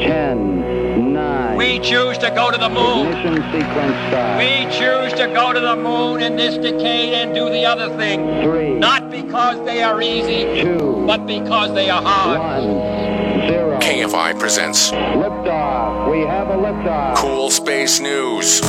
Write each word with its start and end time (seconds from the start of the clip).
10, 0.00 1.12
9. 1.12 1.56
We 1.56 1.78
choose 1.80 2.18
to 2.18 2.30
go 2.30 2.50
to 2.50 2.58
the 2.58 2.68
moon. 2.68 3.06
Ignition 3.06 3.34
sequence 3.52 3.96
start. 4.08 4.38
We 4.38 4.64
choose 4.70 5.12
to 5.18 5.26
go 5.32 5.52
to 5.52 5.60
the 5.60 5.76
moon 5.76 6.22
in 6.22 6.36
this 6.36 6.56
decade 6.56 7.14
and 7.14 7.34
do 7.34 7.48
the 7.50 7.64
other 7.64 7.88
thing. 7.96 8.42
Three. 8.42 8.74
Not 8.74 9.10
because 9.10 9.64
they 9.64 9.82
are 9.82 10.00
easy, 10.02 10.62
Two. 10.62 11.04
but 11.06 11.26
because 11.26 11.72
they 11.74 11.90
are 11.90 12.02
hard. 12.02 12.38
One. 12.38 13.48
Zero. 13.48 13.78
KFI 13.78 14.38
presents 14.38 14.90
Liftoff. 14.90 16.10
We 16.10 16.20
have 16.20 16.48
a 16.48 16.56
liftoff. 16.56 17.16
Cool 17.16 17.50
Space 17.50 18.00
News 18.00 18.60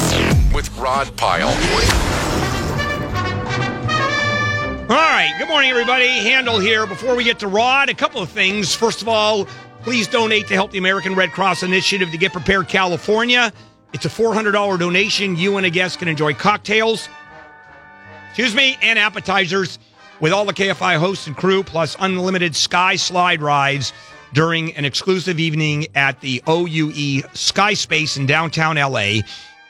with 0.54 0.70
Rod 0.78 1.16
Pyle. 1.18 1.50
All 4.88 4.96
right. 4.96 5.34
Good 5.40 5.48
morning, 5.48 5.72
everybody. 5.72 6.08
Handel 6.08 6.60
here. 6.60 6.86
Before 6.86 7.16
we 7.16 7.24
get 7.24 7.40
to 7.40 7.48
Rod, 7.48 7.90
a 7.90 7.96
couple 7.96 8.22
of 8.22 8.30
things. 8.30 8.76
First 8.76 9.02
of 9.02 9.08
all, 9.08 9.48
please 9.86 10.08
donate 10.08 10.48
to 10.48 10.56
help 10.56 10.72
the 10.72 10.80
American 10.80 11.14
Red 11.14 11.32
Cross 11.32 11.62
Initiative 11.62 12.10
to 12.10 12.18
Get 12.18 12.34
Prepared 12.34 12.68
California. 12.68 13.54
It's 13.94 14.04
a 14.04 14.10
$400 14.10 14.80
donation. 14.80 15.36
You 15.36 15.58
and 15.58 15.66
a 15.66 15.70
guest 15.70 16.00
can 16.00 16.08
enjoy 16.08 16.34
cocktails, 16.34 17.08
excuse 18.30 18.56
me, 18.56 18.80
and 18.82 18.98
appetizers 18.98 19.78
with 20.20 20.34
all 20.34 20.44
the 20.44 20.56
KFI 20.56 20.98
hosts 20.98 21.28
and 21.28 21.38
crew, 21.38 21.62
plus 21.62 21.96
unlimited 22.00 22.56
sky 22.56 22.96
slide 22.96 23.44
rides 23.44 23.94
during 24.34 24.76
an 24.76 24.86
exclusive 24.86 25.40
evening 25.40 25.86
at 25.94 26.20
the 26.20 26.42
OUE 26.48 27.22
Sky 27.36 27.76
Space 27.76 28.18
in 28.18 28.26
downtown 28.26 28.78
LA. 28.78 29.02
You 29.02 29.24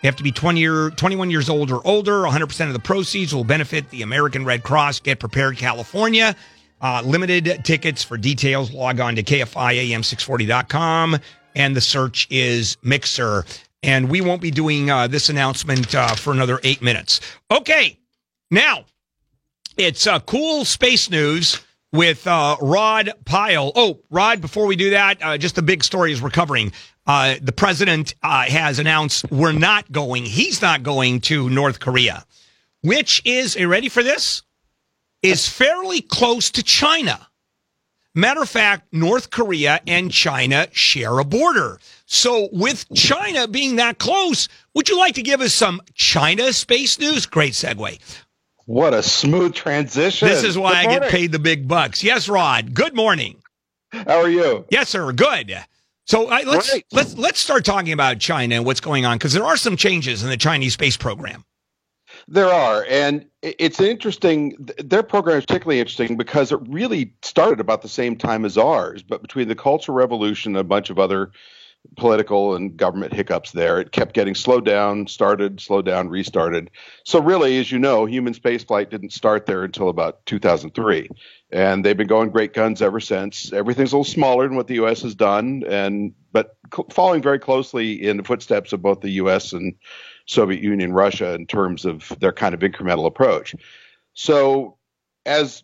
have 0.04 0.16
to 0.16 0.24
be 0.24 0.32
20 0.32 0.62
year, 0.62 0.92
21 0.92 1.30
years 1.30 1.50
old 1.50 1.72
or 1.72 1.86
older. 1.86 2.22
100% 2.22 2.68
of 2.68 2.74
the 2.74 2.80
proceeds 2.80 3.36
will 3.36 3.44
benefit 3.44 3.90
the 3.90 4.02
American 4.02 4.46
Red 4.46 4.64
Cross. 4.64 5.02
Get 5.02 5.20
prepared, 5.20 5.58
California. 5.58 6.38
Uh, 6.82 7.02
limited 7.06 7.62
tickets 7.64 8.04
for 8.04 8.18
details. 8.18 8.72
Log 8.72 9.00
on 9.00 9.16
to 9.16 9.24
KFIAM640.com 9.24 11.18
and 11.56 11.76
the 11.76 11.82
search 11.82 12.28
is 12.30 12.78
Mixer. 12.84 13.46
And 13.82 14.10
we 14.10 14.22
won't 14.22 14.42
be 14.42 14.52
doing 14.52 14.90
uh, 14.90 15.08
this 15.08 15.30
announcement 15.30 15.94
uh, 15.96 16.16
for 16.16 16.34
another 16.34 16.60
eight 16.64 16.82
minutes. 16.82 17.22
Okay. 17.50 17.98
Now, 18.52 18.86
it's 19.78 20.08
uh, 20.08 20.20
cool 20.22 20.66
space 20.66 21.10
news 21.10 21.60
with 21.92 22.26
uh, 22.28 22.58
Rod 22.62 23.12
Pyle. 23.26 23.72
Oh, 23.76 24.00
Rod, 24.10 24.42
before 24.42 24.66
we 24.66 24.76
do 24.76 24.92
that, 24.92 25.24
uh, 25.24 25.38
just 25.38 25.56
the 25.56 25.62
big 25.62 25.84
story 25.84 26.12
is 26.12 26.22
recovering. 26.22 26.72
The 27.06 27.54
president 27.56 28.16
has 28.24 28.80
announced 28.80 29.32
we're 29.32 29.52
not 29.52 29.92
going, 29.92 30.26
he's 30.26 30.62
not 30.62 30.84
going 30.84 31.22
to 31.22 31.50
North 31.50 31.80
Korea, 31.80 32.26
which 32.82 33.22
is, 33.24 33.56
are 33.56 33.62
you 33.62 33.68
ready 33.68 33.90
for 33.90 34.02
this? 34.02 34.42
Is 35.26 35.50
fairly 35.50 36.02
close 36.02 36.52
to 36.52 36.62
China. 36.62 37.28
Matter 38.14 38.44
of 38.44 38.50
fact, 38.50 38.94
North 38.94 39.32
Korea 39.32 39.82
and 39.88 40.12
China 40.12 40.68
share 40.72 41.18
a 41.18 41.26
border. 41.26 41.80
So, 42.06 42.48
with 42.52 42.86
China 42.94 43.48
being 43.48 43.78
that 43.78 43.98
close, 43.98 44.48
would 44.76 44.88
you 44.88 44.98
like 45.00 45.16
to 45.16 45.24
give 45.24 45.42
us 45.42 45.54
some 45.54 45.82
China 45.96 46.54
space 46.54 47.00
news? 47.00 47.26
Great 47.26 47.54
segue. 47.54 48.00
What 48.66 48.94
a 48.94 49.02
smooth 49.02 49.56
transition. 49.56 50.28
This 50.28 50.44
is 50.44 50.58
why 50.58 50.74
I 50.74 50.86
get 50.86 51.10
paid 51.10 51.32
the 51.32 51.40
big 51.40 51.68
bucks. 51.68 52.04
Yes, 52.04 52.30
Rod. 52.30 52.74
Good 52.74 52.96
morning. 52.96 53.42
How 53.92 54.22
are 54.22 54.30
you? 54.30 54.66
Yes, 54.70 54.90
sir. 54.90 55.12
Good. 55.12 55.56
So 56.06 56.30
I, 56.30 56.44
let's 56.44 56.70
Great. 56.70 56.86
let's 56.92 57.18
let's 57.18 57.40
start 57.40 57.66
talking 57.66 57.94
about 57.94 58.20
China 58.20 58.56
and 58.56 58.66
what's 58.66 58.80
going 58.80 59.06
on 59.06 59.18
because 59.18 59.34
there 59.34 59.46
are 59.46 59.58
some 59.58 59.76
changes 59.76 60.24
in 60.24 60.30
the 60.30 60.38
Chinese 60.38 60.74
space 60.74 60.98
program. 60.98 61.46
There 62.28 62.48
are, 62.48 62.86
and 62.90 63.26
it's 63.46 63.80
interesting. 63.80 64.56
Their 64.84 65.04
program 65.04 65.38
is 65.38 65.46
particularly 65.46 65.80
interesting 65.80 66.18
because 66.18 66.52
it 66.52 66.60
really 66.68 67.14
started 67.22 67.60
about 67.60 67.82
the 67.82 67.90
same 67.90 68.16
time 68.16 68.44
as 68.44 68.58
ours, 68.58 69.04
but 69.04 69.22
between 69.22 69.48
the 69.48 69.56
Cultural 69.56 69.96
Revolution 69.96 70.56
and 70.56 70.62
a 70.62 70.64
bunch 70.64 70.90
of 70.90 70.98
other 70.98 71.32
political 71.98 72.56
and 72.56 72.76
government 72.76 73.14
hiccups 73.14 73.52
there, 73.52 73.80
it 73.80 73.92
kept 73.92 74.16
getting 74.16 74.34
slowed 74.34 74.66
down, 74.66 75.06
started, 75.06 75.60
slowed 75.62 75.86
down, 75.86 76.10
restarted. 76.10 76.72
So 77.04 77.22
really, 77.22 77.60
as 77.60 77.72
you 77.72 77.78
know, 77.78 78.06
human 78.06 78.34
spaceflight 78.34 78.90
didn't 78.90 79.14
start 79.14 79.46
there 79.46 79.64
until 79.64 79.90
about 79.90 80.26
2003, 80.26 81.10
and 81.52 81.86
they've 81.86 81.96
been 81.96 82.08
going 82.08 82.32
great 82.32 82.54
guns 82.54 82.82
ever 82.82 83.00
since. 83.00 83.54
Everything's 83.54 83.94
a 83.94 83.98
little 83.98 84.12
smaller 84.12 84.48
than 84.48 84.58
what 84.58 84.66
the 84.66 84.76
U.S. 84.76 85.04
has 85.04 85.14
done, 85.14 85.64
and 85.68 86.14
but 86.32 86.58
following 86.90 87.22
very 87.22 87.40
closely 87.40 88.08
in 88.08 88.18
the 88.18 88.24
footsteps 88.24 88.74
of 88.74 88.82
both 88.82 89.02
the 89.02 89.12
U.S. 89.12 89.54
and 89.54 89.76
Soviet 90.26 90.62
Union, 90.62 90.94
Russia, 90.94 91.34
in 91.34 91.46
terms 91.46 91.86
of 91.86 92.12
their 92.20 92.34
kind 92.34 92.54
of 92.54 92.62
incremental 92.62 93.06
approach. 93.06 93.56
So, 94.14 94.78
as 95.26 95.64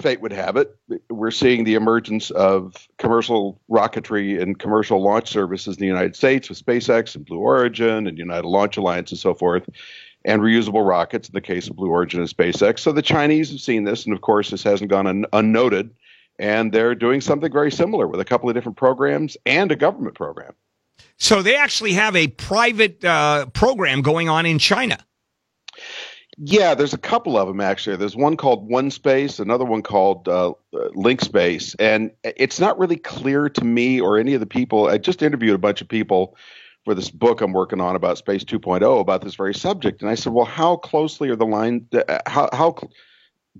fate 0.00 0.20
would 0.20 0.32
have 0.32 0.56
it, 0.56 0.76
we're 1.10 1.30
seeing 1.30 1.64
the 1.64 1.74
emergence 1.74 2.30
of 2.30 2.88
commercial 2.98 3.60
rocketry 3.70 4.40
and 4.40 4.58
commercial 4.58 5.02
launch 5.02 5.28
services 5.28 5.76
in 5.76 5.80
the 5.80 5.86
United 5.86 6.16
States 6.16 6.48
with 6.48 6.64
SpaceX 6.64 7.14
and 7.14 7.24
Blue 7.24 7.38
Origin 7.38 8.06
and 8.06 8.18
United 8.18 8.48
Launch 8.48 8.76
Alliance 8.76 9.10
and 9.10 9.20
so 9.20 9.34
forth, 9.34 9.68
and 10.24 10.42
reusable 10.42 10.86
rockets 10.86 11.28
in 11.28 11.34
the 11.34 11.40
case 11.40 11.68
of 11.68 11.76
Blue 11.76 11.90
Origin 11.90 12.20
and 12.20 12.28
SpaceX. 12.28 12.80
So 12.80 12.92
the 12.92 13.02
Chinese 13.02 13.50
have 13.50 13.60
seen 13.60 13.84
this, 13.84 14.04
and 14.04 14.14
of 14.14 14.22
course, 14.22 14.50
this 14.50 14.62
hasn't 14.62 14.90
gone 14.90 15.06
un- 15.06 15.26
unnoted. 15.32 15.90
And 16.38 16.72
they're 16.72 16.94
doing 16.94 17.20
something 17.20 17.52
very 17.52 17.70
similar 17.70 18.06
with 18.06 18.18
a 18.18 18.24
couple 18.24 18.48
of 18.48 18.54
different 18.54 18.78
programs 18.78 19.36
and 19.44 19.70
a 19.70 19.76
government 19.76 20.14
program. 20.14 20.54
So 21.18 21.42
they 21.42 21.56
actually 21.56 21.92
have 21.92 22.16
a 22.16 22.28
private 22.28 23.04
uh, 23.04 23.46
program 23.46 24.02
going 24.02 24.28
on 24.28 24.46
in 24.46 24.58
China. 24.58 24.98
Yeah, 26.42 26.74
there's 26.74 26.94
a 26.94 26.98
couple 26.98 27.36
of 27.36 27.48
them 27.48 27.60
actually. 27.60 27.96
There's 27.96 28.16
one 28.16 28.36
called 28.36 28.66
One 28.66 28.90
Space, 28.90 29.38
another 29.38 29.66
one 29.66 29.82
called 29.82 30.26
uh, 30.26 30.54
and 31.78 32.10
it's 32.24 32.58
not 32.58 32.78
really 32.78 32.96
clear 32.96 33.50
to 33.50 33.64
me 33.64 34.00
or 34.00 34.18
any 34.18 34.32
of 34.32 34.40
the 34.40 34.46
people. 34.46 34.88
I 34.88 34.96
just 34.96 35.22
interviewed 35.22 35.54
a 35.54 35.58
bunch 35.58 35.82
of 35.82 35.88
people 35.88 36.36
for 36.84 36.94
this 36.94 37.10
book 37.10 37.42
I'm 37.42 37.52
working 37.52 37.80
on 37.80 37.94
about 37.94 38.16
Space 38.16 38.42
2.0 38.44 39.00
about 39.00 39.22
this 39.22 39.34
very 39.34 39.54
subject, 39.54 40.00
and 40.00 40.10
I 40.10 40.14
said, 40.14 40.32
"Well, 40.32 40.46
how 40.46 40.76
closely 40.76 41.28
are 41.28 41.36
the 41.36 41.44
lines? 41.44 41.82
Uh, 41.92 42.18
how 42.26 42.48
how 42.54 42.74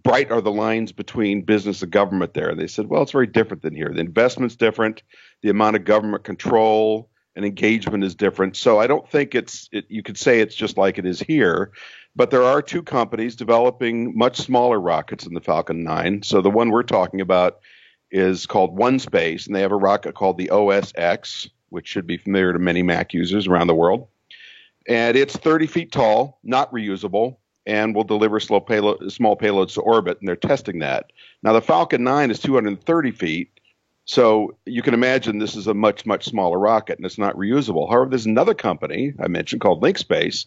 bright 0.02 0.30
are 0.30 0.40
the 0.40 0.52
lines 0.52 0.90
between 0.90 1.42
business 1.42 1.82
and 1.82 1.92
government 1.92 2.32
there?" 2.32 2.48
And 2.48 2.58
they 2.58 2.66
said, 2.66 2.86
"Well, 2.86 3.02
it's 3.02 3.12
very 3.12 3.26
different 3.26 3.62
than 3.62 3.74
here. 3.74 3.92
The 3.92 4.00
investment's 4.00 4.56
different, 4.56 5.02
the 5.42 5.50
amount 5.50 5.76
of 5.76 5.84
government 5.84 6.24
control." 6.24 7.09
And 7.40 7.46
engagement 7.46 8.04
is 8.04 8.14
different, 8.14 8.54
so 8.54 8.78
I 8.80 8.86
don't 8.86 9.08
think 9.08 9.34
it's. 9.34 9.66
It, 9.72 9.86
you 9.88 10.02
could 10.02 10.18
say 10.18 10.40
it's 10.40 10.54
just 10.54 10.76
like 10.76 10.98
it 10.98 11.06
is 11.06 11.20
here, 11.20 11.72
but 12.14 12.30
there 12.30 12.42
are 12.42 12.60
two 12.60 12.82
companies 12.82 13.34
developing 13.34 14.14
much 14.14 14.36
smaller 14.36 14.78
rockets 14.78 15.24
than 15.24 15.32
the 15.32 15.40
Falcon 15.40 15.82
9. 15.82 16.22
So 16.22 16.42
the 16.42 16.50
one 16.50 16.68
we're 16.68 16.82
talking 16.82 17.22
about 17.22 17.60
is 18.10 18.44
called 18.44 18.76
One 18.76 18.98
Space, 18.98 19.46
and 19.46 19.56
they 19.56 19.62
have 19.62 19.72
a 19.72 19.76
rocket 19.76 20.14
called 20.14 20.36
the 20.36 20.50
OSX, 20.52 21.48
which 21.70 21.88
should 21.88 22.06
be 22.06 22.18
familiar 22.18 22.52
to 22.52 22.58
many 22.58 22.82
Mac 22.82 23.14
users 23.14 23.46
around 23.46 23.68
the 23.68 23.74
world. 23.74 24.08
And 24.86 25.16
it's 25.16 25.34
30 25.34 25.66
feet 25.66 25.92
tall, 25.92 26.40
not 26.42 26.70
reusable, 26.74 27.38
and 27.64 27.94
will 27.94 28.04
deliver 28.04 28.38
payload, 28.38 29.10
small 29.10 29.34
payloads 29.34 29.72
to 29.76 29.80
orbit, 29.80 30.18
and 30.20 30.28
they're 30.28 30.36
testing 30.36 30.80
that. 30.80 31.06
Now, 31.42 31.54
the 31.54 31.62
Falcon 31.62 32.04
9 32.04 32.30
is 32.30 32.38
230 32.38 33.10
feet, 33.12 33.59
so 34.04 34.56
you 34.66 34.82
can 34.82 34.94
imagine 34.94 35.38
this 35.38 35.56
is 35.56 35.66
a 35.66 35.74
much, 35.74 36.06
much 36.06 36.24
smaller 36.24 36.58
rocket, 36.58 36.98
and 36.98 37.06
it's 37.06 37.18
not 37.18 37.36
reusable. 37.36 37.88
However, 37.88 38.10
there's 38.10 38.26
another 38.26 38.54
company 38.54 39.14
I 39.22 39.28
mentioned 39.28 39.60
called 39.60 39.82
Link 39.82 39.98
Space, 39.98 40.46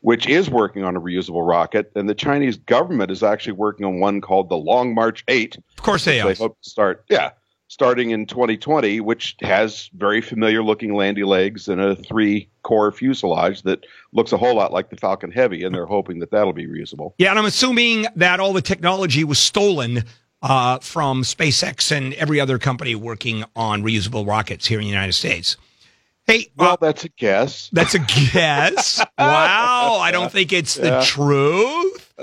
which 0.00 0.26
is 0.26 0.50
working 0.50 0.84
on 0.84 0.96
a 0.96 1.00
reusable 1.00 1.46
rocket, 1.46 1.90
and 1.94 2.08
the 2.08 2.14
Chinese 2.14 2.56
government 2.56 3.10
is 3.10 3.22
actually 3.22 3.52
working 3.52 3.86
on 3.86 4.00
one 4.00 4.20
called 4.20 4.48
the 4.48 4.56
Long 4.56 4.94
March 4.94 5.24
8. 5.28 5.56
Of 5.56 5.82
course 5.82 6.04
they 6.04 6.20
are. 6.20 6.28
They 6.28 6.34
hope 6.34 6.60
to 6.60 6.68
start, 6.68 7.04
yeah, 7.08 7.30
starting 7.68 8.10
in 8.10 8.26
2020, 8.26 9.00
which 9.00 9.36
has 9.40 9.90
very 9.94 10.20
familiar 10.20 10.62
looking 10.62 10.94
landy 10.94 11.24
legs 11.24 11.68
and 11.68 11.80
a 11.80 11.96
three 11.96 12.48
core 12.62 12.92
fuselage 12.92 13.62
that 13.62 13.84
looks 14.12 14.32
a 14.32 14.36
whole 14.36 14.56
lot 14.56 14.72
like 14.72 14.90
the 14.90 14.96
Falcon 14.96 15.30
Heavy, 15.30 15.64
and 15.64 15.74
they're 15.74 15.86
hoping 15.86 16.18
that 16.18 16.30
that'll 16.30 16.52
be 16.52 16.66
reusable. 16.66 17.14
Yeah, 17.18 17.30
and 17.30 17.38
I'm 17.38 17.46
assuming 17.46 18.06
that 18.16 18.40
all 18.40 18.52
the 18.52 18.62
technology 18.62 19.24
was 19.24 19.38
stolen 19.38 20.04
uh, 20.44 20.78
from 20.78 21.22
SpaceX 21.22 21.90
and 21.90 22.14
every 22.14 22.38
other 22.38 22.58
company 22.58 22.94
working 22.94 23.44
on 23.56 23.82
reusable 23.82 24.28
rockets 24.28 24.66
here 24.66 24.78
in 24.78 24.84
the 24.84 24.90
United 24.90 25.14
States. 25.14 25.56
Hey, 26.26 26.48
Well, 26.56 26.72
uh, 26.72 26.76
that's 26.80 27.04
a 27.04 27.08
guess. 27.10 27.68
that's 27.72 27.94
a 27.94 27.98
guess. 27.98 28.98
wow, 29.18 29.98
I 30.00 30.10
don't 30.12 30.30
think 30.30 30.52
it's 30.52 30.74
the 30.74 30.86
Yeah. 30.88 31.04
truth. 31.04 32.12
Uh, 32.18 32.22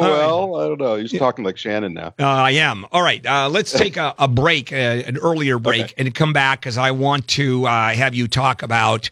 well, 0.00 0.56
I 0.56 0.68
don't 0.68 0.80
know. 0.80 0.96
He's 0.96 1.12
talking 1.18 1.44
like 1.44 1.56
Shannon 1.56 1.94
now. 1.94 2.08
Uh, 2.18 2.24
I 2.26 2.50
am. 2.52 2.86
All 2.92 3.02
right. 3.02 3.24
Uh, 3.24 3.48
let's 3.48 3.72
take 3.72 3.96
a, 3.96 4.14
a 4.18 4.28
break, 4.28 4.72
uh, 4.72 4.76
an 4.76 5.16
earlier 5.16 5.58
break, 5.58 5.82
Okay. 5.82 5.94
and 5.96 6.14
come 6.14 6.32
back 6.32 6.60
because 6.60 6.76
I 6.76 6.90
want 6.90 7.26
to 7.28 7.66
uh, 7.66 7.92
have 7.94 8.14
you 8.14 8.28
talk 8.28 8.62
about 8.62 9.10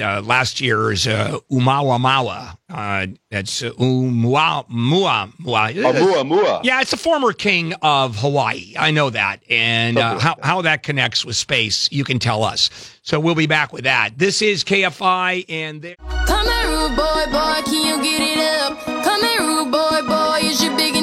uh, 0.00 0.10
uh, 0.10 0.22
last 0.22 0.60
year's 0.60 1.06
uh, 1.06 1.38
Umawamawa. 1.50 2.56
Uh, 2.68 3.06
that's 3.30 3.62
uh, 3.62 3.70
Umua 3.72 4.68
Mua 4.68 5.32
Mua. 5.38 5.72
Oh, 5.84 5.92
mua, 5.92 6.24
mua. 6.24 6.60
Yeah, 6.62 6.80
it's 6.80 6.90
the 6.90 6.96
former 6.96 7.32
king 7.32 7.74
of 7.82 8.16
Hawaii. 8.16 8.74
I 8.78 8.90
know 8.90 9.10
that. 9.10 9.42
And 9.48 9.98
uh, 9.98 10.18
how, 10.18 10.36
how 10.42 10.62
that 10.62 10.82
connects 10.82 11.24
with 11.24 11.36
space, 11.36 11.90
you 11.90 12.04
can 12.04 12.18
tell 12.18 12.44
us. 12.44 12.70
So 13.02 13.18
we'll 13.18 13.34
be 13.34 13.46
back 13.46 13.72
with 13.72 13.84
that. 13.84 14.18
This 14.18 14.42
is 14.42 14.62
KFI, 14.62 15.46
and 15.48 15.82
there. 15.82 15.96
Come 16.26 16.46
here, 16.46 16.68
rude 16.68 16.96
boy, 16.96 17.24
boy, 17.32 17.60
can 17.64 17.86
you 17.86 18.02
get 18.02 18.20
it 18.20 18.38
up? 18.62 18.78
Come 19.04 19.22
here, 19.22 19.40
rude 19.40 19.72
boy, 19.72 20.02
boy, 20.06 20.40
is 20.42 20.62
you 20.62 20.76
big 20.76 20.99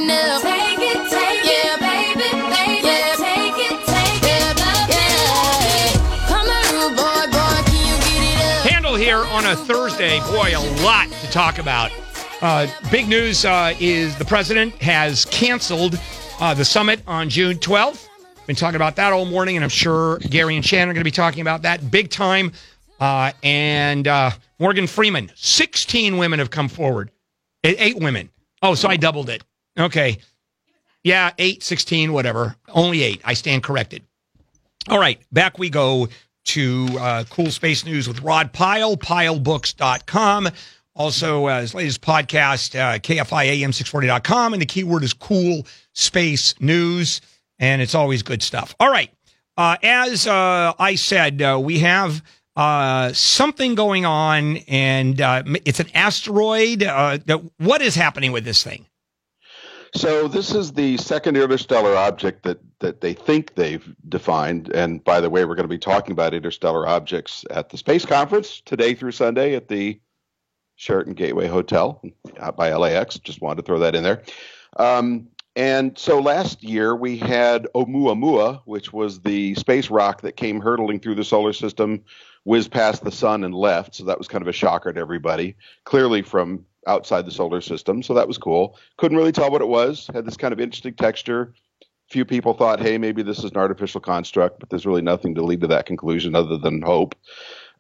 on 9.30 9.46
a 9.46 9.56
Thursday. 9.56 10.20
Boy, 10.32 10.54
a 10.56 10.84
lot 10.84 11.10
to 11.10 11.32
talk 11.32 11.60
about. 11.60 11.92
Uh, 12.42 12.68
big 12.92 13.08
news 13.08 13.46
uh, 13.46 13.74
is 13.80 14.18
the 14.18 14.26
president 14.26 14.74
has 14.76 15.26
canceled 15.26 16.00
uh, 16.40 16.54
the 16.54 16.64
summit 16.64 17.02
on 17.08 17.30
June 17.30 17.58
12th. 17.58 18.08
Been 18.46 18.56
talking 18.56 18.76
about 18.76 18.96
that 18.96 19.12
all 19.12 19.26
morning, 19.26 19.58
and 19.58 19.64
I'm 19.64 19.70
sure 19.70 20.20
Gary 20.20 20.56
and 20.56 20.66
Shannon 20.66 20.90
are 20.90 20.94
going 20.94 21.02
to 21.02 21.06
be 21.06 21.12
talking 21.12 21.42
about 21.42 21.64
that 21.64 21.92
big 21.92 22.10
time. 22.10 22.54
Uh, 23.00 23.32
and 23.44 24.08
uh, 24.08 24.32
Morgan 24.60 24.88
Freeman, 24.88 25.32
16 25.36 26.18
women 26.18 26.40
have 26.40 26.50
come 26.50 26.70
forward. 26.70 27.12
Eight 27.64 27.98
women. 27.98 28.30
Oh, 28.62 28.76
so 28.76 28.88
I 28.88 28.98
doubled 28.98 29.30
it. 29.30 29.44
Okay. 29.78 30.20
Yeah, 31.04 31.32
8, 31.38 31.62
16, 31.64 32.14
whatever. 32.14 32.56
Only 32.70 33.04
eight. 33.04 33.22
I 33.26 33.34
stand 33.34 33.64
corrected. 33.64 34.04
All 34.90 35.00
right, 35.00 35.20
back 35.34 35.58
we 35.60 35.70
go 35.70 36.08
to 36.48 36.88
uh, 37.00 37.24
Cool 37.30 37.52
Space 37.52 37.86
News 37.86 38.08
with 38.08 38.22
Rod 38.22 38.54
Pyle, 38.54 38.98
pilebooks.com. 38.98 40.50
Also, 40.96 41.46
uh, 41.46 41.62
his 41.62 41.76
latest 41.76 42.02
podcast, 42.02 42.78
uh, 42.78 42.98
KFIAM640.com. 43.00 44.54
And 44.54 44.62
the 44.62 44.66
keyword 44.66 45.04
is 45.04 45.14
Cool 45.14 45.66
Space 45.94 46.60
News. 46.60 47.22
And 47.60 47.82
it's 47.82 47.96
always 47.96 48.24
good 48.24 48.42
stuff. 48.42 48.76
All 48.80 48.92
right. 48.92 49.12
Uh, 49.58 49.76
as 49.82 50.28
uh, 50.28 50.74
I 50.78 50.96
said, 50.96 51.42
uh, 51.42 51.60
we 51.62 51.80
have 51.80 52.24
uh, 52.56 53.12
something 53.14 53.76
going 53.76 54.06
on, 54.06 54.58
and 54.68 55.20
it's 55.66 55.80
an 55.80 55.90
asteroid. 55.96 56.84
What 57.58 57.82
is 57.82 57.96
happening 57.96 58.32
with 58.32 58.46
this 58.46 58.64
thing? 58.64 58.86
So 59.96 60.28
this 60.28 60.54
is 60.54 60.74
the 60.74 60.98
second 60.98 61.38
interstellar 61.38 61.96
object 61.96 62.44
that 62.44 62.60
that 62.80 63.02
they 63.02 63.14
think 63.14 63.56
they've 63.56 63.96
defined. 64.08 64.70
And 64.74 65.04
by 65.04 65.20
the 65.20 65.30
way, 65.30 65.46
we're 65.46 65.56
going 65.56 65.64
to 65.64 65.68
be 65.68 65.80
talking 65.80 66.12
about 66.12 66.34
interstellar 66.34 66.88
objects 66.88 67.44
at 67.50 67.70
the 67.70 67.78
space 67.78 68.06
conference 68.06 68.62
today 68.62 68.94
through 68.94 69.14
Sunday 69.14 69.56
at 69.56 69.68
the 69.68 70.00
Sheraton 70.76 71.14
Gateway 71.14 71.48
Hotel 71.48 72.02
out 72.40 72.56
by 72.56 72.74
LAX. 72.74 73.18
Just 73.18 73.42
wanted 73.42 73.58
to 73.58 73.66
throw 73.66 73.80
that 73.80 73.96
in 73.96 74.04
there. 74.04 74.22
Um, 74.78 75.30
and 75.56 75.98
so 75.98 76.20
last 76.20 76.64
year 76.64 76.96
we 76.96 77.18
had 77.18 77.68
Oumuamua, 77.74 78.62
which 78.66 78.94
was 78.94 79.22
the 79.22 79.56
space 79.56 79.90
rock 79.90 80.22
that 80.22 80.38
came 80.38 80.62
hurtling 80.62 81.00
through 81.00 81.16
the 81.16 81.24
solar 81.24 81.52
system, 81.52 82.04
whizzed 82.44 82.70
past 82.70 83.04
the 83.04 83.12
sun 83.12 83.44
and 83.44 83.56
left. 83.56 83.96
So 83.96 84.04
that 84.04 84.20
was 84.20 84.28
kind 84.28 84.44
of 84.44 84.48
a 84.48 84.54
shocker 84.54 84.94
to 84.94 85.00
everybody. 85.00 85.56
Clearly 85.84 86.22
from 86.22 86.64
outside 86.88 87.26
the 87.26 87.32
solar 87.32 87.62
system. 87.62 88.02
So 88.02 88.14
that 88.14 88.28
was 88.28 88.38
cool. 88.38 88.78
Couldn't 88.98 89.18
really 89.18 89.32
tell 89.32 89.52
what 89.52 89.62
it 89.62 89.68
was. 89.68 90.10
Had 90.14 90.26
this 90.26 90.38
kind 90.38 90.54
of 90.54 90.60
interesting 90.60 90.94
texture. 90.94 91.54
Few 92.10 92.24
people 92.26 92.54
thought, 92.54 92.80
hey, 92.80 92.98
maybe 92.98 93.22
this 93.22 93.40
is 93.40 93.52
an 93.52 93.58
artificial 93.58 94.00
construct, 94.00 94.60
but 94.60 94.70
there's 94.70 94.86
really 94.86 95.02
nothing 95.02 95.36
to 95.36 95.44
lead 95.44 95.60
to 95.62 95.68
that 95.68 95.86
conclusion 95.86 96.36
other 96.36 96.58
than 96.58 96.82
hope. 96.82 97.16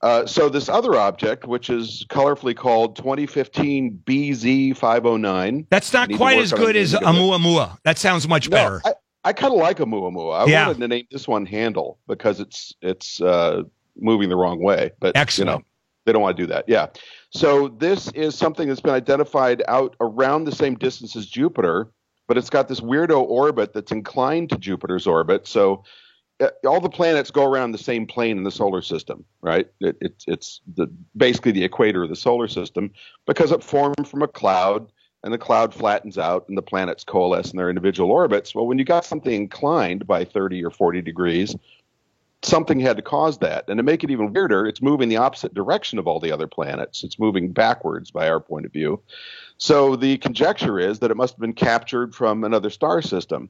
Uh, 0.02 0.26
so 0.26 0.50
this 0.50 0.68
other 0.70 0.96
object, 0.96 1.46
which 1.48 1.70
is 1.70 2.06
colorfully 2.10 2.56
called 2.56 2.96
2015 2.98 4.02
BZ509. 4.06 5.66
That's 5.70 5.94
not 5.94 6.04
I 6.04 6.06
need 6.08 6.14
to 6.14 6.18
quite 6.18 6.40
as 6.40 6.52
good 6.54 6.76
as. 6.76 6.94
Amuamua. 6.94 7.78
That 7.84 7.98
sounds 7.98 8.28
much 8.28 8.50
No, 8.50 8.58
better. 8.58 8.82
I, 8.86 8.94
I 9.24 9.34
kind 9.34 9.54
of 9.54 9.60
like 9.60 9.80
a 9.80 9.86
Muamua. 9.86 10.42
I 10.42 10.46
Yeah. 10.50 10.68
wanted 10.68 10.82
to 10.82 10.88
name 10.88 11.08
this 11.12 11.28
one 11.28 11.46
Handel 11.46 11.98
because 12.08 12.40
it's 12.40 12.74
it's 12.82 13.22
uh, 13.22 13.64
moving 13.98 14.30
the 14.30 14.36
wrong 14.36 14.62
way. 14.62 14.92
But 15.00 15.16
Excellent. 15.16 15.50
you 15.50 15.56
know, 15.58 15.64
they 16.08 16.14
don't 16.14 16.22
want 16.22 16.38
to 16.38 16.44
do 16.44 16.48
that. 16.48 16.64
Yeah. 16.68 16.88
So 17.32 17.68
this 17.68 18.08
is 18.14 18.34
something 18.34 18.70
that's 18.70 18.80
been 18.80 18.94
identified 18.94 19.62
out 19.68 19.98
around 20.00 20.46
the 20.46 20.54
same 20.54 20.76
distance 20.76 21.18
as 21.18 21.26
Jupiter, 21.26 21.92
but 22.30 22.38
it's 22.38 22.50
got 22.50 22.70
this 22.70 22.80
weirdo 22.80 23.22
orbit 23.24 23.74
that's 23.74 23.92
inclined 23.92 24.50
to 24.52 24.58
Jupiter's 24.58 25.06
orbit. 25.06 25.46
So 25.48 25.84
uh, 26.40 26.48
all 26.66 26.80
the 26.80 26.90
planets 26.90 27.30
go 27.30 27.44
around 27.44 27.74
the 27.74 27.78
same 27.78 28.08
plane 28.08 28.38
in 28.38 28.46
the 28.46 28.52
solar 28.52 28.82
system, 28.82 29.26
right? 29.42 29.68
It, 29.82 29.98
it's 30.00 30.24
it's 30.28 30.62
basically 31.16 31.52
the 31.52 31.66
equator 31.66 32.04
of 32.04 32.10
the 32.10 32.16
solar 32.16 32.48
system 32.48 32.92
because 33.26 33.52
it 33.52 33.62
formed 33.62 34.08
from 34.08 34.22
a 34.22 34.30
cloud 34.30 34.90
and 35.24 35.34
the 35.34 35.38
cloud 35.38 35.74
flattens 35.74 36.18
out 36.18 36.48
and 36.48 36.58
the 36.58 36.62
planets 36.62 37.04
coalesce 37.04 37.52
in 37.52 37.58
their 37.58 37.70
individual 37.70 38.12
orbits. 38.12 38.56
Well, 38.56 38.66
when 38.66 38.80
you 38.80 38.86
got 38.86 39.04
something 39.04 39.34
inclined 39.34 40.08
by 40.08 40.24
30 40.24 40.64
or 40.64 40.70
40 40.70 41.02
degrees, 41.02 41.54
something 42.48 42.80
had 42.80 42.98
to 42.98 43.04
cause 43.04 43.40
that. 43.40 43.66
And 43.68 43.78
to 43.78 43.84
make 43.84 44.04
it 44.04 44.12
even 44.12 44.34
weirder, 44.34 44.66
it's 44.66 44.82
moving 44.82 45.10
the 45.10 45.18
opposite 45.18 45.54
direction 45.54 46.00
of 46.00 46.08
all 46.08 46.20
the 46.20 46.32
other 46.32 46.48
planets. 46.48 47.04
It's 47.04 47.20
moving 47.20 47.52
backwards 47.52 48.12
by 48.12 48.30
our 48.30 48.40
point 48.40 48.66
of 48.66 48.74
view. 48.74 49.02
So 49.58 49.96
the 49.96 50.18
conjecture 50.18 50.80
is 50.80 51.00
that 51.00 51.12
it 51.12 51.18
must 51.18 51.34
have 51.34 51.42
been 51.42 51.54
captured 51.54 52.16
from 52.16 52.44
another 52.44 52.70
star 52.70 53.02
system. 53.02 53.50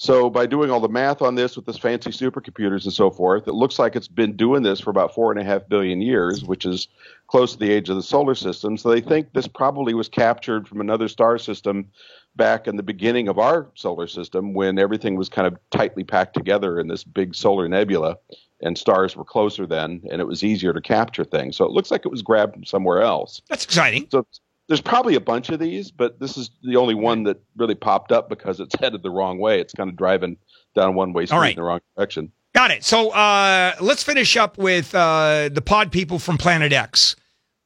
So 0.00 0.30
by 0.30 0.46
doing 0.46 0.70
all 0.70 0.80
the 0.80 0.88
math 0.88 1.20
on 1.20 1.34
this 1.34 1.56
with 1.56 1.66
this 1.66 1.76
fancy 1.76 2.08
supercomputers 2.08 2.84
and 2.84 2.92
so 2.92 3.10
forth, 3.10 3.46
it 3.46 3.52
looks 3.52 3.78
like 3.78 3.94
it's 3.94 4.08
been 4.08 4.34
doing 4.34 4.62
this 4.62 4.80
for 4.80 4.88
about 4.88 5.14
four 5.14 5.30
and 5.30 5.38
a 5.38 5.44
half 5.44 5.68
billion 5.68 6.00
years, 6.00 6.42
which 6.42 6.64
is 6.64 6.88
close 7.26 7.52
to 7.52 7.58
the 7.58 7.70
age 7.70 7.90
of 7.90 7.96
the 7.96 8.02
solar 8.02 8.34
system. 8.34 8.78
So 8.78 8.88
they 8.88 9.02
think 9.02 9.34
this 9.34 9.46
probably 9.46 9.92
was 9.92 10.08
captured 10.08 10.66
from 10.66 10.80
another 10.80 11.06
star 11.06 11.36
system 11.36 11.86
back 12.34 12.66
in 12.66 12.76
the 12.76 12.82
beginning 12.82 13.28
of 13.28 13.38
our 13.38 13.68
solar 13.74 14.06
system 14.06 14.54
when 14.54 14.78
everything 14.78 15.16
was 15.16 15.28
kind 15.28 15.46
of 15.46 15.58
tightly 15.70 16.02
packed 16.02 16.32
together 16.32 16.80
in 16.80 16.88
this 16.88 17.04
big 17.04 17.34
solar 17.34 17.68
nebula 17.68 18.16
and 18.62 18.78
stars 18.78 19.14
were 19.14 19.24
closer 19.24 19.66
then 19.66 20.00
and 20.10 20.22
it 20.22 20.26
was 20.26 20.42
easier 20.42 20.72
to 20.72 20.80
capture 20.80 21.24
things. 21.24 21.58
So 21.58 21.66
it 21.66 21.72
looks 21.72 21.90
like 21.90 22.06
it 22.06 22.10
was 22.10 22.22
grabbed 22.22 22.54
from 22.54 22.64
somewhere 22.64 23.02
else. 23.02 23.42
That's 23.50 23.64
exciting. 23.64 24.08
So 24.10 24.26
there's 24.70 24.80
probably 24.80 25.16
a 25.16 25.20
bunch 25.20 25.48
of 25.48 25.58
these, 25.58 25.90
but 25.90 26.20
this 26.20 26.36
is 26.36 26.50
the 26.62 26.76
only 26.76 26.94
one 26.94 27.24
that 27.24 27.42
really 27.56 27.74
popped 27.74 28.12
up 28.12 28.28
because 28.28 28.60
it's 28.60 28.72
headed 28.80 29.02
the 29.02 29.10
wrong 29.10 29.40
way. 29.40 29.60
It's 29.60 29.74
kind 29.74 29.90
of 29.90 29.96
driving 29.96 30.36
down 30.76 30.94
one 30.94 31.12
way 31.12 31.26
street 31.26 31.34
All 31.34 31.42
right. 31.42 31.50
in 31.50 31.56
the 31.56 31.64
wrong 31.64 31.80
direction. 31.96 32.30
Got 32.54 32.70
it. 32.70 32.84
So 32.84 33.10
uh, 33.10 33.74
let's 33.80 34.04
finish 34.04 34.36
up 34.36 34.58
with 34.58 34.94
uh, 34.94 35.48
the 35.52 35.60
pod 35.60 35.90
people 35.90 36.20
from 36.20 36.38
Planet 36.38 36.72
X. 36.72 37.16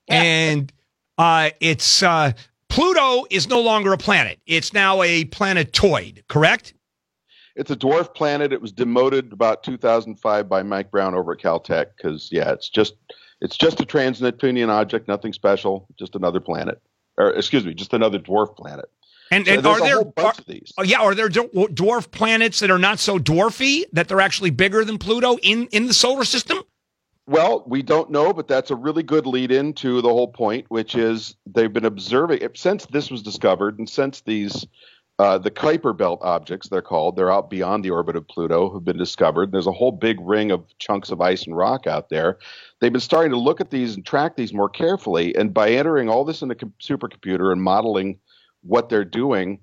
And 0.09 0.73
uh, 1.19 1.51
it's 1.61 2.03
uh, 2.03 2.33
Pluto 2.71 3.27
is 3.31 3.51
no 3.51 3.61
longer 3.61 3.93
a 3.93 3.99
planet. 3.99 4.41
It's 4.47 4.73
now 4.73 5.03
a 5.03 5.27
planetoid, 5.27 6.25
correct? 6.29 6.73
It's 7.55 7.71
a 7.71 7.77
dwarf 7.77 8.15
planet. 8.15 8.51
It 8.51 8.63
was 8.63 8.73
demoted 8.73 9.31
about 9.31 9.63
2005 9.63 10.49
by 10.49 10.63
Mike 10.63 10.91
Brown 10.91 11.15
over 11.15 11.33
at 11.33 11.39
Caltech 11.39 11.87
because 11.97 12.31
yeah, 12.33 12.51
it's 12.51 12.71
just 12.71 12.95
it's 13.41 13.59
just 13.59 13.79
a 13.81 13.85
trans-Neptunian 13.85 14.71
object, 14.71 15.07
nothing 15.07 15.35
special, 15.35 15.87
just 15.99 16.15
another 16.15 16.41
planet, 16.41 16.81
or 17.19 17.31
excuse 17.33 17.65
me, 17.65 17.75
just 17.75 17.93
another 17.93 18.19
dwarf 18.19 18.57
planet. 18.57 18.87
And, 19.31 19.47
So 19.47 19.53
and 19.55 19.65
there's 19.65 19.77
are 19.77 19.79
a 19.81 19.83
there 19.85 19.95
whole 19.97 20.05
bunch 20.05 20.39
are- 20.39 20.41
of 20.43 20.47
these. 20.47 20.73
oh, 20.79 20.83
yeah, 20.83 21.01
are 21.01 21.15
there 21.15 21.29
dw- 21.29 21.51
dwarf 21.75 22.11
planets 22.11 22.61
that 22.61 22.71
are 22.71 22.79
not 22.79 22.99
so 22.99 23.19
dwarfy 23.19 23.85
that 23.93 24.07
they're 24.09 24.21
actually 24.21 24.51
bigger 24.51 24.85
than 24.85 24.99
Pluto 24.99 25.39
in 25.43 25.67
in 25.69 25.87
the 25.87 25.95
solar 25.95 26.25
system? 26.25 26.59
Well, 27.27 27.65
we 27.67 27.83
don't 27.83 28.11
know, 28.11 28.35
but 28.35 28.49
that's 28.49 28.71
a 28.71 28.77
really 28.77 29.03
good 29.03 29.27
lead 29.27 29.51
into 29.51 30.03
the 30.03 30.11
whole 30.11 30.29
point, 30.29 30.67
which 30.69 30.95
is 30.95 31.37
they've 31.47 31.73
been 31.73 31.87
observing 31.87 32.47
since 32.55 32.85
this 32.87 33.11
was 33.11 33.23
discovered, 33.23 33.79
and 33.79 33.89
since 33.89 34.21
these 34.21 34.67
uh, 35.19 35.39
the 35.39 35.51
Kuiper 35.51 35.97
Belt 35.97 36.21
objects 36.23 36.69
they're 36.69 36.83
called, 36.83 37.17
they're 37.17 37.31
out 37.31 37.49
beyond 37.49 37.85
the 37.85 37.91
orbit 37.91 38.17
of 38.17 38.27
Pluto, 38.27 38.73
have 38.73 38.85
been 38.85 38.99
discovered. 38.99 39.53
There's 39.53 39.69
a 39.69 39.73
whole 39.73 39.93
big 39.93 40.19
ring 40.21 40.51
of 40.51 40.67
chunks 40.79 41.11
of 41.11 41.21
ice 41.21 41.47
and 41.47 41.57
rock 41.57 41.87
out 41.87 42.09
there. 42.09 42.39
They've 42.81 42.93
been 42.93 43.01
starting 43.01 43.31
to 43.31 43.39
look 43.39 43.61
at 43.61 43.71
these 43.71 43.95
and 43.95 44.05
track 44.05 44.37
these 44.37 44.53
more 44.53 44.69
carefully, 44.69 45.35
and 45.37 45.55
by 45.55 45.71
entering 45.71 46.09
all 46.09 46.25
this 46.25 46.43
in 46.43 46.51
a 46.51 46.55
com- 46.55 46.75
supercomputer 46.81 47.53
and 47.53 47.63
modeling 47.63 48.19
what 48.63 48.89
they're 48.89 49.05
doing, 49.05 49.61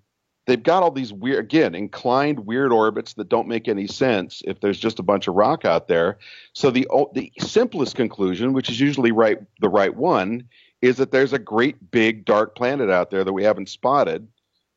they've 0.47 0.63
got 0.63 0.83
all 0.83 0.91
these 0.91 1.11
weird, 1.11 1.39
again, 1.39 1.75
inclined 1.75 2.45
weird 2.45 2.71
orbits 2.71 3.13
that 3.13 3.29
don't 3.29 3.47
make 3.47 3.67
any 3.67 3.87
sense 3.87 4.41
if 4.45 4.61
there's 4.61 4.79
just 4.79 4.99
a 4.99 5.03
bunch 5.03 5.27
of 5.27 5.35
rock 5.35 5.65
out 5.65 5.87
there. 5.87 6.17
So 6.53 6.71
the 6.71 6.87
the 7.13 7.31
simplest 7.39 7.95
conclusion, 7.95 8.53
which 8.53 8.69
is 8.69 8.79
usually 8.79 9.11
right 9.11 9.39
the 9.59 9.69
right 9.69 9.95
one, 9.95 10.47
is 10.81 10.97
that 10.97 11.11
there's 11.11 11.33
a 11.33 11.39
great 11.39 11.91
big 11.91 12.25
dark 12.25 12.55
planet 12.55 12.89
out 12.89 13.11
there 13.11 13.23
that 13.23 13.33
we 13.33 13.43
haven't 13.43 13.69
spotted. 13.69 14.27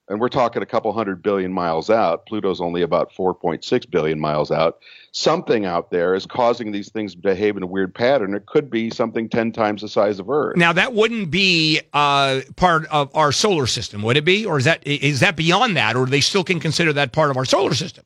And 0.08 0.20
we're 0.20 0.28
talking 0.28 0.62
a 0.62 0.66
couple 0.66 0.92
hundred 0.92 1.22
billion 1.22 1.52
miles 1.52 1.88
out. 1.88 2.26
Pluto's 2.26 2.60
only 2.60 2.82
about 2.82 3.12
4.6 3.14 3.90
billion 3.90 4.20
miles 4.20 4.50
out. 4.50 4.80
Something 5.12 5.64
out 5.64 5.90
there 5.90 6.14
is 6.14 6.26
causing 6.26 6.72
these 6.72 6.90
things 6.90 7.14
to 7.14 7.18
behave 7.18 7.56
in 7.56 7.62
a 7.62 7.66
weird 7.66 7.94
pattern. 7.94 8.34
It 8.34 8.44
could 8.44 8.68
be 8.68 8.90
something 8.90 9.30
10 9.30 9.52
times 9.52 9.80
the 9.80 9.88
size 9.88 10.18
of 10.18 10.28
Earth. 10.28 10.56
Now 10.56 10.74
that 10.74 10.92
wouldn't 10.92 11.30
be 11.30 11.80
uh, 11.94 12.42
part 12.56 12.86
of 12.86 13.14
our 13.16 13.32
solar 13.32 13.66
system, 13.66 14.02
would 14.02 14.18
it 14.18 14.24
be, 14.26 14.44
or 14.44 14.58
is 14.58 14.64
that 14.64 14.86
is 14.86 15.20
that 15.20 15.36
beyond 15.36 15.76
that, 15.78 15.96
or 15.96 16.04
they 16.04 16.20
still 16.20 16.44
can 16.44 16.60
consider 16.60 16.92
that 16.92 17.12
part 17.12 17.30
of 17.30 17.38
our 17.38 17.46
solar 17.46 17.72
system? 17.72 18.04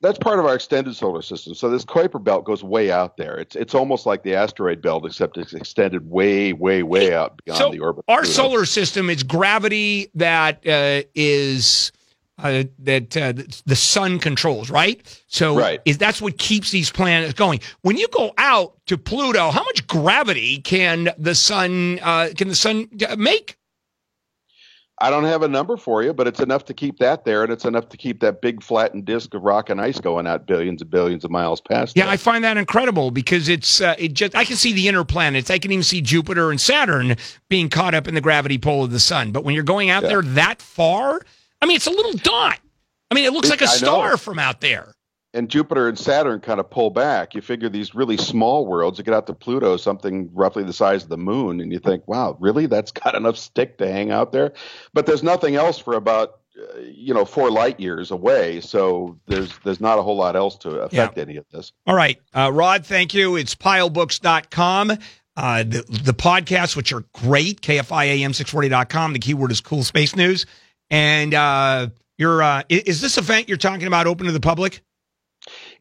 That's 0.00 0.18
part 0.18 0.38
of 0.38 0.46
our 0.46 0.54
extended 0.54 0.94
solar 0.94 1.22
system. 1.22 1.54
So 1.54 1.68
this 1.68 1.84
Kuiper 1.84 2.22
belt 2.22 2.44
goes 2.44 2.62
way 2.62 2.92
out 2.92 3.16
there. 3.16 3.36
It's 3.36 3.56
it's 3.56 3.74
almost 3.74 4.06
like 4.06 4.22
the 4.22 4.34
asteroid 4.34 4.80
belt, 4.80 5.04
except 5.04 5.36
it's 5.36 5.54
extended 5.54 6.08
way, 6.08 6.52
way, 6.52 6.84
way 6.84 7.12
out 7.14 7.40
beyond 7.44 7.58
so 7.58 7.70
the 7.72 7.80
orbit. 7.80 8.04
our 8.06 8.24
solar 8.24 8.64
system 8.64 9.10
is 9.10 9.24
gravity 9.24 10.08
that 10.14 10.64
uh, 10.66 11.02
is 11.16 11.90
uh, 12.38 12.62
that 12.78 13.16
uh, 13.16 13.32
the 13.66 13.74
sun 13.74 14.20
controls, 14.20 14.70
right? 14.70 15.02
So 15.26 15.56
Right. 15.58 15.80
is 15.84 15.98
that's 15.98 16.22
what 16.22 16.38
keeps 16.38 16.70
these 16.70 16.90
planets 16.90 17.32
going. 17.32 17.58
When 17.82 17.96
you 17.96 18.06
go 18.08 18.32
out 18.38 18.76
to 18.86 18.96
Pluto, 18.96 19.50
how 19.50 19.64
much 19.64 19.84
gravity 19.88 20.58
can 20.58 21.08
the 21.18 21.34
sun 21.34 21.98
uh, 22.00 22.28
can 22.36 22.46
the 22.46 22.54
sun 22.54 22.88
uh, 23.08 23.16
make? 23.16 23.57
I 25.00 25.10
don't 25.10 25.24
have 25.24 25.42
a 25.42 25.48
number 25.48 25.76
for 25.76 26.02
you, 26.02 26.12
but 26.12 26.26
it's 26.26 26.40
enough 26.40 26.64
to 26.66 26.74
keep 26.74 26.98
that 26.98 27.24
there, 27.24 27.44
and 27.44 27.52
it's 27.52 27.64
enough 27.64 27.88
to 27.90 27.96
keep 27.96 28.20
that 28.20 28.40
big 28.40 28.62
flattened 28.62 29.04
disk 29.04 29.32
of 29.34 29.42
rock 29.42 29.70
and 29.70 29.80
ice 29.80 30.00
going 30.00 30.26
out 30.26 30.46
billions 30.46 30.82
and 30.82 30.90
billions 30.90 31.24
of 31.24 31.30
miles 31.30 31.60
past. 31.60 31.96
Yeah, 31.96 32.06
that. 32.06 32.10
I 32.12 32.16
find 32.16 32.42
that 32.44 32.56
incredible 32.56 33.10
because 33.12 33.48
it's 33.48 33.80
uh, 33.80 33.94
it 33.98 34.14
just 34.14 34.34
I 34.34 34.44
can 34.44 34.56
see 34.56 34.72
the 34.72 34.88
inner 34.88 35.04
planets. 35.04 35.50
I 35.50 35.58
can 35.58 35.70
even 35.70 35.84
see 35.84 36.00
Jupiter 36.00 36.50
and 36.50 36.60
Saturn 36.60 37.16
being 37.48 37.68
caught 37.68 37.94
up 37.94 38.08
in 38.08 38.14
the 38.14 38.20
gravity 38.20 38.58
pull 38.58 38.82
of 38.84 38.90
the 38.90 38.98
sun. 39.00 39.30
But 39.30 39.44
when 39.44 39.54
you're 39.54 39.62
going 39.64 39.88
out 39.90 40.02
Yeah. 40.02 40.08
there 40.08 40.22
that 40.22 40.60
far, 40.60 41.20
I 41.62 41.66
mean, 41.66 41.76
it's 41.76 41.86
a 41.86 41.90
little 41.90 42.14
dot. 42.14 42.58
I 43.10 43.14
mean, 43.14 43.24
it 43.24 43.32
looks 43.32 43.50
like 43.50 43.60
a 43.62 43.64
I 43.64 43.68
know. 43.68 43.74
star 43.76 44.16
from 44.16 44.38
out 44.38 44.60
there. 44.60 44.94
And 45.38 45.48
Jupiter 45.48 45.88
and 45.88 45.96
Saturn 45.96 46.40
kind 46.40 46.58
of 46.58 46.68
pull 46.68 46.90
back. 46.90 47.34
You 47.36 47.40
figure 47.40 47.68
these 47.68 47.94
really 47.94 48.16
small 48.16 48.66
worlds, 48.66 48.98
you 48.98 49.04
get 49.04 49.14
out 49.14 49.28
to 49.28 49.34
Pluto, 49.34 49.76
something 49.76 50.30
roughly 50.34 50.64
the 50.64 50.72
size 50.72 51.04
of 51.04 51.08
the 51.08 51.16
moon, 51.16 51.60
and 51.60 51.70
you 51.72 51.78
think, 51.78 52.06
wow, 52.08 52.36
really? 52.40 52.66
That's 52.66 52.90
got 53.04 53.14
enough 53.14 53.38
stick 53.38 53.78
to 53.78 53.90
hang 53.90 54.10
out 54.10 54.32
there? 54.32 54.52
But 54.92 55.06
there's 55.06 55.22
nothing 55.22 55.54
else 55.54 55.78
for 55.78 55.94
about, 55.94 56.40
uh, 56.58 56.80
you 56.80 57.14
know, 57.14 57.24
four 57.24 57.52
light 57.52 57.78
years 57.78 58.10
away. 58.10 58.60
So 58.60 59.20
there's 59.28 59.56
there's 59.58 59.80
not 59.80 60.00
a 60.00 60.02
whole 60.02 60.16
lot 60.16 60.34
else 60.34 60.56
to 60.58 60.80
affect 60.80 61.18
any 61.18 61.36
of 61.36 61.46
this. 61.52 61.72
All 61.86 61.94
right, 61.94 62.20
uh, 62.34 62.50
Rod, 62.52 62.84
thank 62.84 63.14
you. 63.14 63.36
It's 63.36 63.54
pilebooks.com. 63.54 64.92
Uh, 65.36 65.62
the, 65.62 65.84
the 65.88 66.14
podcasts, 66.14 66.74
which 66.74 66.92
are 66.92 67.04
great, 67.14 67.60
KFIAM640.com. 67.60 69.12
The 69.12 69.20
keyword 69.20 69.52
is 69.52 69.60
cool 69.60 69.84
space 69.84 70.16
news. 70.16 70.46
And 70.90 71.32
uh, 71.32 71.90
you're, 72.16 72.42
uh, 72.42 72.64
is 72.68 73.00
this 73.00 73.18
event 73.18 73.48
you're 73.48 73.56
talking 73.56 73.86
about 73.86 74.08
open 74.08 74.26
to 74.26 74.32
the 74.32 74.40
public? 74.40 74.82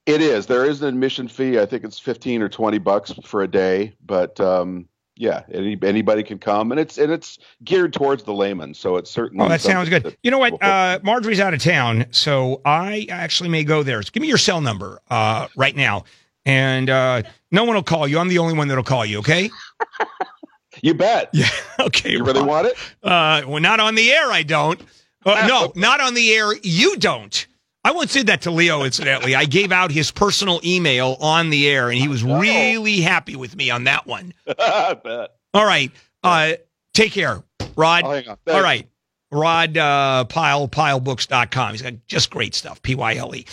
It 0.08 0.22
is. 0.22 0.48
There 0.48 0.66
is 0.66 0.82
an 0.82 0.88
admission 0.88 1.28
fee. 1.28 1.60
I 1.60 1.66
think 1.66 1.84
it's 1.84 2.00
fifteen 2.00 2.42
or 2.42 2.50
twenty 2.50 2.78
bucks 2.80 3.14
for 3.24 3.44
a 3.44 3.48
day, 3.48 3.94
but 4.06 4.40
um, 4.40 4.88
yeah, 5.18 5.44
any, 5.52 5.78
anybody 5.84 6.24
can 6.24 6.40
come, 6.40 6.72
and 6.72 6.80
it's 6.80 6.98
and 6.98 7.12
it's 7.12 7.38
geared 7.64 7.92
towards 7.92 8.24
the 8.24 8.34
layman. 8.34 8.74
So 8.74 8.96
it's 8.96 9.12
certainly. 9.12 9.46
Oh, 9.46 9.50
that 9.50 9.62
sounds 9.62 9.90
good. 9.90 10.04
that 10.04 10.18
You 10.24 10.32
know 10.32 10.38
what? 10.38 10.64
Uh, 10.64 11.00
Marjorie's 11.04 11.42
out 11.42 11.54
of 11.54 11.62
town, 11.62 12.06
so 12.12 12.62
I 12.64 13.06
actually 13.10 13.50
may 13.50 13.66
go 13.66 13.84
there. 13.84 14.02
So 14.02 14.12
give 14.14 14.22
me 14.22 14.30
your 14.30 14.38
cell 14.38 14.62
number 14.62 15.02
uh, 15.10 15.50
right 15.58 15.76
now, 15.76 16.06
and 16.46 16.90
uh, 16.90 17.24
no 17.52 17.66
one 17.66 17.76
will 17.76 17.84
call 17.84 18.08
you. 18.08 18.18
I'm 18.18 18.30
the 18.30 18.38
only 18.38 18.54
one 18.54 18.70
that'll 18.70 18.86
call 18.86 19.06
you. 19.06 19.20
Okay? 19.20 19.50
you 20.82 20.94
bet. 20.94 21.30
Yeah. 21.34 21.50
Okay. 21.80 22.12
You 22.12 22.24
really 22.24 22.40
Ron. 22.40 22.48
want 22.48 22.68
it? 22.68 22.78
Uh, 23.04 23.42
well, 23.46 23.60
not 23.60 23.80
on 23.80 23.96
the 23.96 24.12
air. 24.12 24.32
I 24.32 24.44
don't. 24.44 24.80
Uh, 25.26 25.46
no, 25.48 25.74
not 25.80 26.00
on 26.00 26.14
the 26.14 26.34
air. 26.34 26.54
You 26.64 26.96
don't. 26.96 27.46
I 27.88 27.92
once 27.92 28.12
did 28.12 28.28
that 28.28 28.42
to 28.42 28.52
Leo. 28.52 28.84
Incidentally, 28.84 29.34
I 29.34 29.46
gave 29.46 29.72
out 29.72 29.92
his 29.92 30.12
personal 30.12 30.60
email 30.62 31.16
on 31.22 31.50
the 31.52 31.70
air, 31.70 31.90
and 31.90 31.98
he 31.98 32.10
was 32.10 32.22
really 32.22 33.00
happy 33.00 33.38
with 33.38 33.56
me 33.56 33.70
on 33.72 33.86
that 33.86 34.06
one. 34.06 34.34
I 34.60 34.94
bet. 35.02 35.30
All 35.54 35.66
right. 35.66 35.90
Uh, 36.22 36.56
take 36.94 37.14
care, 37.14 37.42
Rod. 37.78 38.04
On. 38.04 38.38
All 38.48 38.62
Rod 39.32 39.78
uh, 39.78 40.26
Pyle, 40.26 40.68
pilebooks.com. 40.68 41.72
He's 41.72 41.82
got 41.82 41.94
just 42.08 42.30
great 42.30 42.56
stuff. 42.56 42.82
P 42.82 42.94
Y 42.94 43.16
L 43.16 43.34
E. 43.34 43.46